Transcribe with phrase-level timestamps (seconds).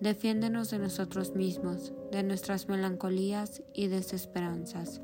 [0.00, 5.02] Defiéndenos de nosotros mismos, de nuestras melancolías y desesperanzas.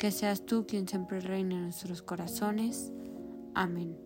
[0.00, 2.90] Que seas tú quien siempre reine en nuestros corazones.
[3.54, 3.96] Amén.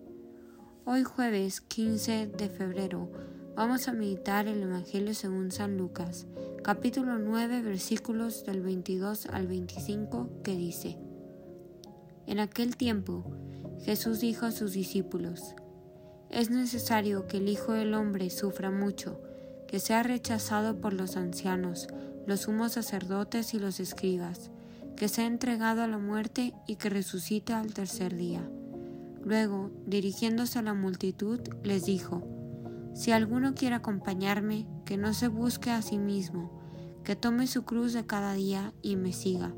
[0.85, 3.11] Hoy jueves 15 de febrero
[3.57, 6.27] vamos a meditar el Evangelio según San Lucas,
[6.63, 10.99] capítulo 9, versículos del 22 al 25, que dice,
[12.27, 13.25] En aquel tiempo
[13.81, 15.55] Jesús dijo a sus discípulos,
[16.29, 19.19] Es necesario que el Hijo del Hombre sufra mucho,
[19.69, 21.89] que sea rechazado por los ancianos,
[22.27, 24.51] los sumos sacerdotes y los escribas,
[24.97, 28.49] que sea entregado a la muerte y que resucite al tercer día.
[29.23, 32.23] Luego, dirigiéndose a la multitud, les dijo,
[32.95, 36.61] Si alguno quiere acompañarme, que no se busque a sí mismo,
[37.05, 39.55] que tome su cruz de cada día y me siga,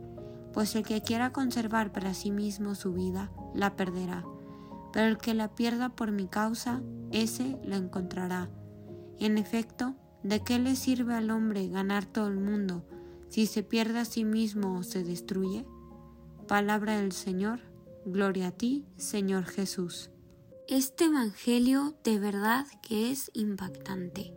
[0.53, 4.25] pues el que quiera conservar para sí mismo su vida, la perderá,
[4.93, 8.51] pero el que la pierda por mi causa, ese la encontrará.
[9.21, 12.85] En efecto, ¿de qué le sirve al hombre ganar todo el mundo
[13.29, 15.67] si se pierde a sí mismo o se destruye?
[16.47, 17.61] Palabra del Señor,
[18.07, 20.11] gloria a ti, Señor Jesús.
[20.69, 24.33] Este Evangelio de verdad que es impactante,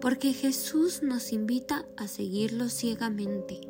[0.00, 3.60] porque Jesús nos invita a seguirlo ciegamente,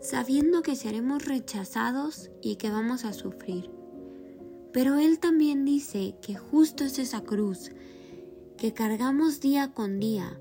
[0.00, 3.70] sabiendo que seremos rechazados y que vamos a sufrir.
[4.72, 7.70] Pero Él también dice que justo es esa cruz
[8.56, 10.38] que cargamos día con día,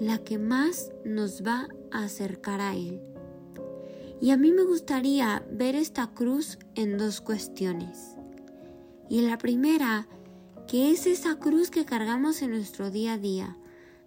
[0.00, 3.00] la que más nos va a acercar a Él.
[4.20, 8.16] Y a mí me gustaría ver esta cruz en dos cuestiones.
[9.10, 10.08] Y la primera,
[10.66, 13.56] que es esa cruz que cargamos en nuestro día a día,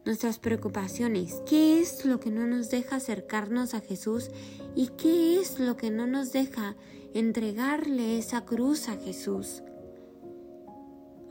[0.05, 4.29] nuestras preocupaciones, qué es lo que no nos deja acercarnos a Jesús
[4.75, 6.75] y qué es lo que no nos deja
[7.13, 9.63] entregarle esa cruz a Jesús.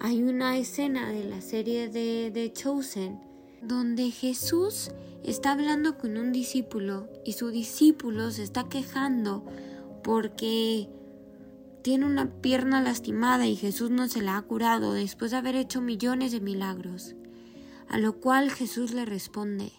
[0.00, 3.20] Hay una escena de la serie de, The Chosen
[3.62, 4.92] donde Jesús
[5.24, 9.44] está hablando con un discípulo y su discípulo se está quejando
[10.04, 10.88] porque
[11.82, 15.80] tiene una pierna lastimada y Jesús no se la ha curado después de haber hecho
[15.80, 17.16] millones de milagros.
[17.88, 19.72] A lo cual Jesús le responde,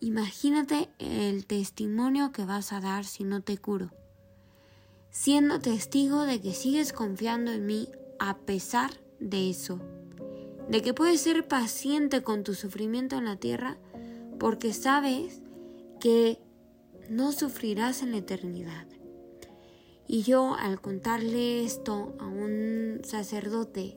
[0.00, 3.90] imagínate el testimonio que vas a dar si no te curo,
[5.10, 7.88] siendo testigo de que sigues confiando en mí
[8.18, 9.80] a pesar de eso,
[10.68, 13.78] de que puedes ser paciente con tu sufrimiento en la tierra
[14.38, 15.42] porque sabes
[16.00, 16.38] que
[17.08, 18.86] no sufrirás en la eternidad.
[20.06, 23.96] Y yo al contarle esto a un sacerdote,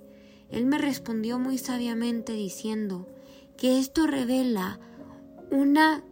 [0.50, 3.08] él me respondió muy sabiamente diciendo
[3.58, 4.80] que esto revela
[5.52, 6.04] una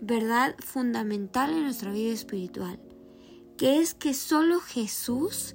[0.00, 2.80] verdad fundamental en nuestra vida espiritual,
[3.56, 5.54] que es que solo Jesús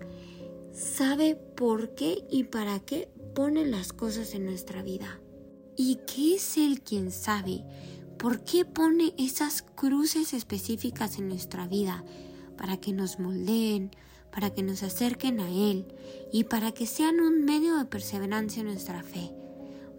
[0.77, 5.19] sabe por qué y para qué pone las cosas en nuestra vida.
[5.75, 7.63] ¿Y qué es Él quien sabe
[8.19, 12.03] por qué pone esas cruces específicas en nuestra vida?
[12.57, 13.91] Para que nos moldeen,
[14.31, 15.87] para que nos acerquen a Él
[16.31, 19.31] y para que sean un medio de perseverancia en nuestra fe.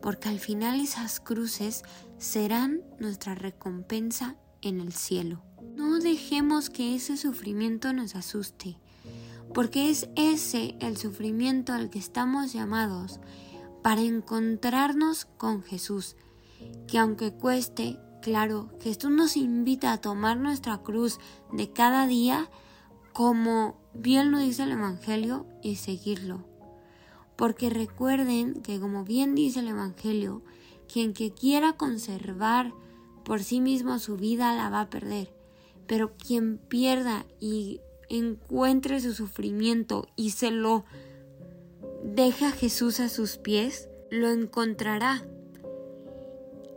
[0.01, 1.83] Porque al final esas cruces
[2.19, 5.43] serán nuestra recompensa en el cielo.
[5.75, 8.79] No dejemos que ese sufrimiento nos asuste
[9.55, 13.21] porque es ese el sufrimiento al que estamos llamados
[13.83, 16.17] para encontrarnos con Jesús,
[16.87, 21.19] que aunque cueste, claro, Jesús nos invita a tomar nuestra cruz
[21.53, 22.51] de cada día,
[23.13, 26.45] como bien lo dice el Evangelio, y seguirlo.
[27.37, 30.43] Porque recuerden que como bien dice el Evangelio,
[30.93, 32.73] quien que quiera conservar
[33.25, 35.33] por sí mismo su vida la va a perder,
[35.87, 40.85] pero quien pierda y encuentre su sufrimiento y se lo
[42.03, 45.27] deja Jesús a sus pies, lo encontrará.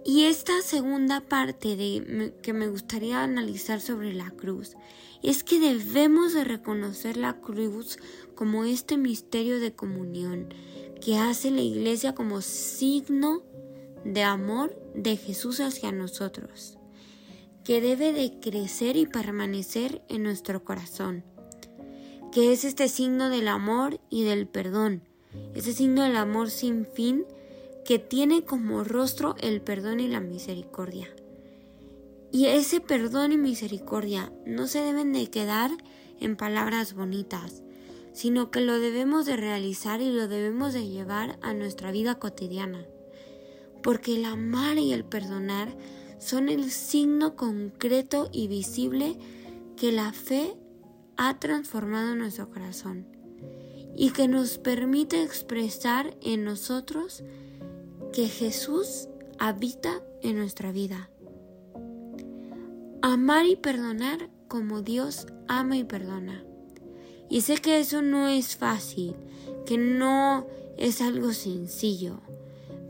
[0.04, 4.75] Y esta segunda parte de, que me gustaría analizar sobre la cruz
[5.22, 8.00] es que debemos de reconocer la cruz
[8.33, 10.54] como este misterio de comunión
[11.00, 13.44] que hace la iglesia como signo
[14.04, 16.80] de amor de Jesús hacia nosotros
[17.63, 21.23] que debe de crecer y permanecer en nuestro corazón,
[22.31, 25.03] que es este signo del amor y del perdón,
[25.53, 27.25] ese signo del amor sin fin
[27.85, 31.07] que tiene como rostro el perdón y la misericordia.
[32.31, 35.71] Y ese perdón y misericordia no se deben de quedar
[36.19, 37.61] en palabras bonitas,
[38.13, 42.85] sino que lo debemos de realizar y lo debemos de llevar a nuestra vida cotidiana.
[43.83, 45.75] Porque el amar y el perdonar
[46.21, 49.18] son el signo concreto y visible
[49.75, 50.56] que la fe
[51.18, 53.07] ha transformado nuestro corazón
[53.95, 57.23] y que nos permite expresar en nosotros
[58.13, 59.09] que Jesús
[59.39, 61.09] habita en nuestra vida.
[63.01, 66.44] Amar y perdonar como Dios ama y perdona.
[67.29, 69.15] Y sé que eso no es fácil,
[69.65, 70.45] que no
[70.77, 72.21] es algo sencillo,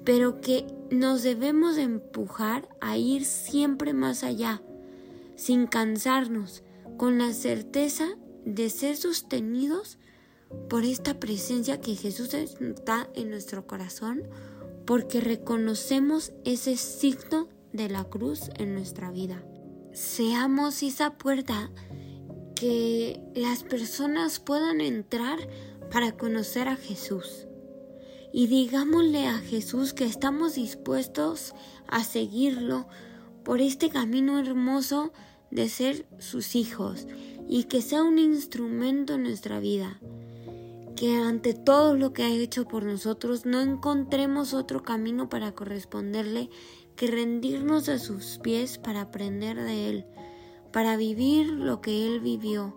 [0.03, 4.61] pero que nos debemos empujar a ir siempre más allá,
[5.35, 6.63] sin cansarnos,
[6.97, 8.09] con la certeza
[8.45, 9.97] de ser sostenidos
[10.69, 14.23] por esta presencia que Jesús está en nuestro corazón,
[14.85, 19.41] porque reconocemos ese signo de la cruz en nuestra vida.
[19.93, 21.71] Seamos esa puerta
[22.55, 25.39] que las personas puedan entrar
[25.89, 27.47] para conocer a Jesús.
[28.33, 31.53] Y digámosle a Jesús que estamos dispuestos
[31.87, 32.87] a seguirlo
[33.43, 35.11] por este camino hermoso
[35.49, 37.07] de ser sus hijos
[37.47, 39.99] y que sea un instrumento en nuestra vida.
[40.95, 46.49] Que ante todo lo que ha hecho por nosotros no encontremos otro camino para corresponderle
[46.95, 50.05] que rendirnos a sus pies para aprender de Él,
[50.71, 52.75] para vivir lo que Él vivió,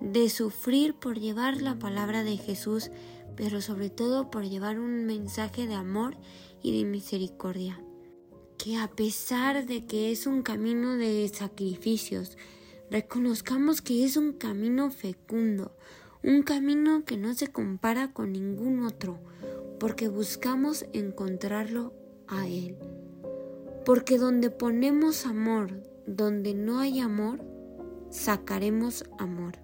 [0.00, 2.90] de sufrir por llevar la palabra de Jesús,
[3.36, 6.16] pero sobre todo por llevar un mensaje de amor
[6.62, 7.80] y de misericordia.
[8.58, 12.36] Que a pesar de que es un camino de sacrificios,
[12.90, 15.76] reconozcamos que es un camino fecundo,
[16.22, 19.18] un camino que no se compara con ningún otro,
[19.78, 21.92] porque buscamos encontrarlo
[22.28, 22.76] a Él.
[23.84, 27.44] Porque donde ponemos amor, donde no hay amor,
[28.10, 29.63] sacaremos amor.